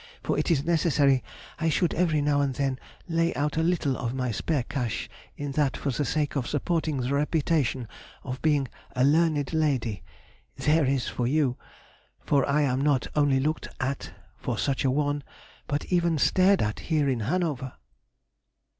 For 0.23 0.35
it 0.35 0.49
is 0.49 0.65
necessary 0.65 1.23
I 1.59 1.69
should 1.69 1.93
every 1.93 2.23
now 2.23 2.41
and 2.41 2.55
then 2.55 2.79
lay 3.07 3.35
out 3.35 3.55
a 3.55 3.61
little 3.61 3.95
of 3.95 4.15
my 4.15 4.31
spare 4.31 4.63
cash 4.63 5.07
in 5.37 5.51
that 5.51 5.77
for 5.77 5.91
the 5.91 6.05
sake 6.05 6.35
of 6.35 6.47
supporting 6.47 6.97
the 6.97 7.13
reputation 7.13 7.87
of 8.23 8.41
being 8.41 8.67
a 8.95 9.03
learned 9.03 9.53
lady 9.53 10.01
(there 10.57 10.85
is 10.85 11.07
for 11.07 11.27
you!), 11.27 11.55
for 12.19 12.49
I 12.49 12.63
am 12.63 12.81
not 12.81 13.05
only 13.15 13.39
looked 13.39 13.67
at 13.79 14.11
for 14.39 14.57
such 14.57 14.83
a 14.83 14.89
one, 14.89 15.23
but 15.67 15.85
even 15.93 16.17
stared 16.17 16.63
at 16.63 16.79
here 16.79 17.07
in 17.07 17.19
Hanover!" 17.19 17.73